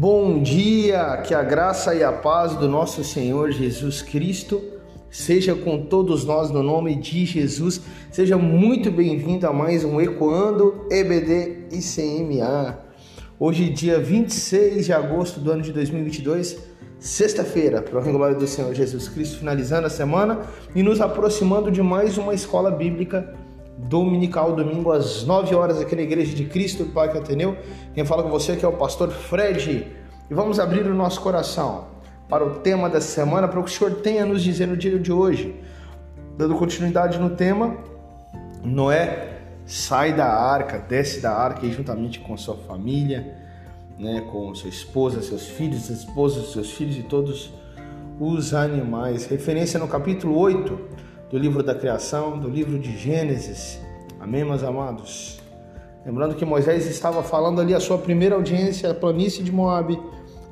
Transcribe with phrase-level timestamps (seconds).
[0.00, 4.58] bom dia, que a graça e a paz do nosso Senhor Jesus Cristo
[5.10, 7.82] seja com todos nós no nome de Jesus.
[8.10, 12.78] Seja muito bem-vindo a mais um Ecoando EBD ICMA.
[13.38, 16.56] Hoje, dia 26 de agosto do ano de 2022,
[16.98, 20.40] sexta-feira, para o glória do Senhor Jesus Cristo, finalizando a semana
[20.74, 23.34] e nos aproximando de mais uma escola bíblica
[23.88, 27.56] dominical, domingo às 9 horas aqui na Igreja de Cristo do Parque Ateneu.
[27.94, 29.86] Quem fala com você aqui é o pastor Fred.
[30.30, 31.86] E vamos abrir o nosso coração
[32.28, 34.76] para o tema da semana, para o que o Senhor tem a nos dizer no
[34.76, 35.54] dia de hoje.
[36.36, 37.76] Dando continuidade no tema,
[38.62, 43.34] Noé sai da arca, desce da arca e juntamente com sua família,
[43.98, 47.52] né, com sua esposa, seus filhos, sua esposa, seus filhos e todos
[48.18, 49.26] os animais.
[49.26, 50.78] Referência no capítulo 8
[51.30, 53.80] do livro da criação, do livro de Gênesis.
[54.18, 55.38] Amém, meus amados?
[56.04, 60.00] Lembrando que Moisés estava falando ali a sua primeira audiência, a planície de Moabe,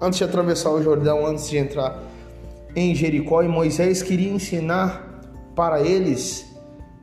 [0.00, 2.02] antes de atravessar o Jordão, antes de entrar
[2.74, 5.20] em Jericó, e Moisés queria ensinar
[5.54, 6.50] para eles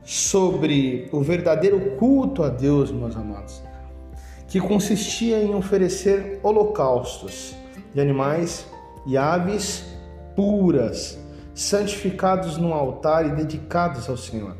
[0.02, 3.62] sobre o verdadeiro culto a Deus, meus amados,
[4.48, 7.54] que consistia em oferecer holocaustos
[7.94, 8.66] de animais
[9.06, 9.84] e aves
[10.34, 11.16] puras
[11.54, 14.56] santificados no altar e dedicados ao Senhor,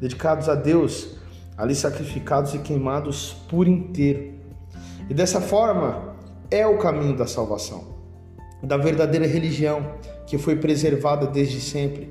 [0.00, 1.16] dedicados a Deus,
[1.56, 4.34] ali sacrificados e queimados por inteiro.
[5.08, 6.16] E dessa forma
[6.50, 7.96] é o caminho da salvação,
[8.62, 9.94] da verdadeira religião
[10.26, 12.08] que foi preservada desde sempre.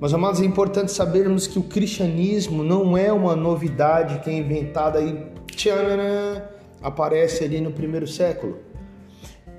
[0.00, 5.00] Mas, amados, é importante sabermos que o cristianismo não é uma novidade que é inventada
[5.00, 6.50] e tchanana,
[6.82, 8.58] aparece ali no primeiro século.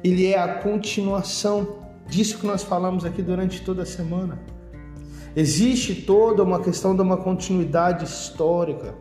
[0.04, 1.76] Ele é a continuação
[2.12, 4.38] disso que nós falamos aqui durante toda a semana.
[5.34, 8.94] Existe toda uma questão de uma continuidade histórica.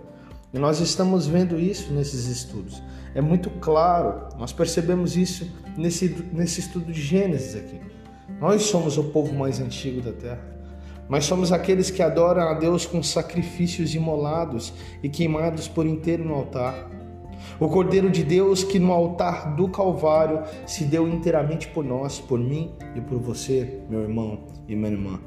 [0.55, 2.81] E nós estamos vendo isso nesses estudos.
[3.13, 7.81] É muito claro, nós percebemos isso nesse, nesse estudo de Gênesis aqui.
[8.41, 10.41] Nós somos o povo mais antigo da terra.
[11.09, 16.35] Nós somos aqueles que adoram a Deus com sacrifícios imolados e queimados por inteiro no
[16.35, 16.89] altar.
[17.61, 22.39] O Cordeiro de Deus que no altar do Calvário se deu inteiramente por nós, por
[22.39, 25.21] mim e por você, meu irmão e minha irmã.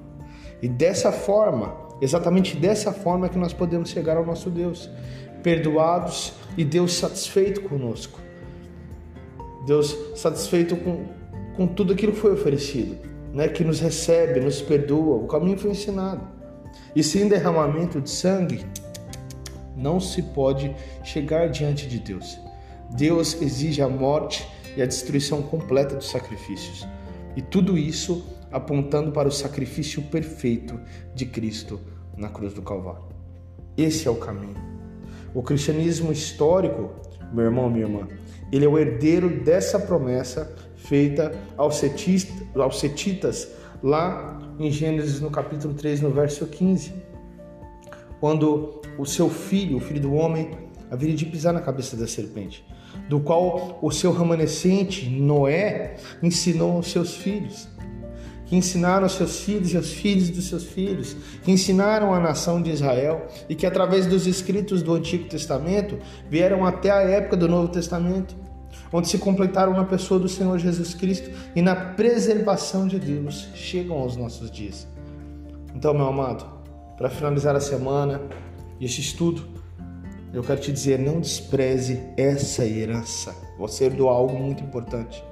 [0.59, 4.89] E dessa forma, exatamente dessa forma é que nós podemos chegar ao nosso Deus,
[5.43, 8.19] perdoados e Deus satisfeito conosco.
[9.67, 11.05] Deus satisfeito com,
[11.55, 12.97] com tudo aquilo que foi oferecido,
[13.31, 13.47] né?
[13.47, 16.27] que nos recebe, nos perdoa, o caminho foi ensinado.
[16.95, 18.65] E sem derramamento de sangue,
[19.75, 22.39] não se pode chegar diante de Deus.
[22.95, 26.87] Deus exige a morte e a destruição completa dos sacrifícios.
[27.35, 30.79] E tudo isso apontando para o sacrifício perfeito
[31.15, 31.79] de Cristo
[32.15, 33.05] na cruz do Calvário.
[33.75, 34.55] Esse é o caminho.
[35.33, 36.91] O cristianismo histórico,
[37.31, 38.07] meu irmão, minha irmã,
[38.51, 43.49] ele é o herdeiro dessa promessa feita aos setitas
[43.81, 47.13] lá em Gênesis no capítulo 3, no verso 15
[48.23, 50.51] quando o seu filho, o filho do homem,
[50.89, 52.63] haveria de pisar na cabeça da serpente,
[53.09, 57.67] do qual o seu remanescente, Noé, ensinou aos seus filhos,
[58.45, 62.61] que ensinaram aos seus filhos e aos filhos dos seus filhos, que ensinaram a nação
[62.61, 65.97] de Israel e que através dos escritos do Antigo Testamento
[66.29, 68.35] vieram até a época do Novo Testamento,
[68.91, 73.97] onde se completaram na pessoa do Senhor Jesus Cristo e na preservação de Deus, chegam
[73.97, 74.87] aos nossos dias.
[75.75, 76.45] Então, meu amado,
[76.95, 78.21] para finalizar a semana
[78.85, 79.43] este estudo,
[80.33, 83.35] eu quero te dizer: não despreze essa herança.
[83.57, 85.23] Você herdou algo muito importante.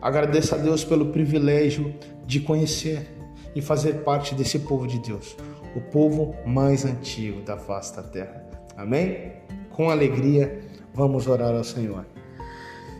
[0.00, 1.94] Agradeça a Deus pelo privilégio
[2.26, 3.14] de conhecer
[3.54, 5.36] e fazer parte desse povo de Deus,
[5.74, 8.44] o povo mais antigo da da terra.
[8.76, 9.32] Amém?
[9.70, 10.60] Com alegria,
[10.94, 12.06] vamos orar ao Senhor.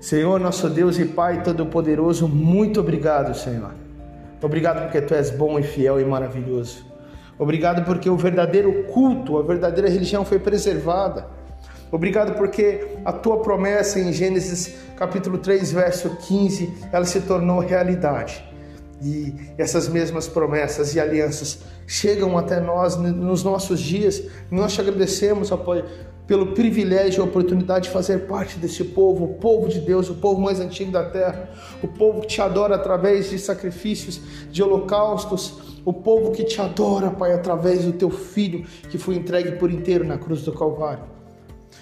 [0.00, 3.74] Senhor, nosso Deus e Pai Todo-Poderoso, muito obrigado, Senhor.
[4.42, 6.89] Obrigado porque Tu és bom e fiel e maravilhoso.
[7.40, 11.26] Obrigado porque o verdadeiro culto, a verdadeira religião foi preservada.
[11.90, 18.44] Obrigado porque a tua promessa em Gênesis capítulo 3, verso 15, ela se tornou realidade.
[19.02, 24.22] E essas mesmas promessas e alianças chegam até nós nos nossos dias.
[24.50, 25.84] Nós te agradecemos, Pai,
[26.26, 30.40] pelo privilégio e oportunidade de fazer parte desse povo, o povo de Deus, o povo
[30.40, 31.50] mais antigo da terra,
[31.82, 34.20] o povo que te adora através de sacrifícios,
[34.50, 39.52] de holocaustos, o povo que te adora, Pai, através do teu filho que foi entregue
[39.52, 41.19] por inteiro na cruz do Calvário.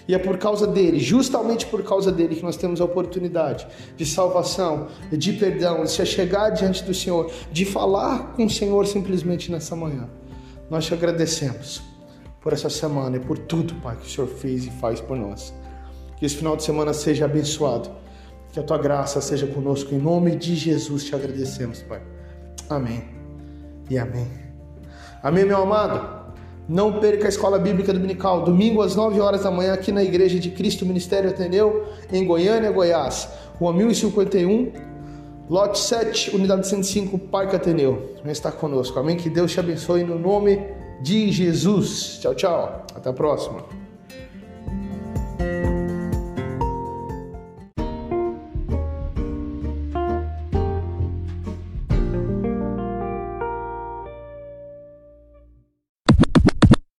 [0.09, 4.07] E é por causa dele, justamente por causa dele, que nós temos a oportunidade de
[4.07, 9.53] salvação, de perdão, de se chegar diante do Senhor, de falar com o Senhor simplesmente
[9.53, 10.09] nessa manhã.
[10.71, 11.83] Nós te agradecemos
[12.41, 15.53] por essa semana e por tudo, Pai, que o Senhor fez e faz por nós.
[16.17, 17.91] Que esse final de semana seja abençoado
[18.51, 19.95] Que a tua graça seja conosco.
[19.95, 22.01] Em nome de Jesus te agradecemos, Pai.
[22.69, 23.05] Amém.
[23.91, 24.27] E amém.
[25.23, 26.18] Amém, meu amado.
[26.69, 30.39] Não perca a escola bíblica dominical, domingo às 9 horas da manhã, aqui na Igreja
[30.39, 33.29] de Cristo Ministério Ateneu, em Goiânia, Goiás.
[33.59, 34.73] Rua 1051,
[35.49, 38.13] lote 7, unidade 105, Parque Ateneu.
[38.23, 38.99] Vem estar conosco.
[38.99, 39.17] Amém.
[39.17, 40.61] Que Deus te abençoe no nome
[41.01, 42.19] de Jesus.
[42.21, 42.87] Tchau, tchau.
[42.95, 43.78] Até a próxima.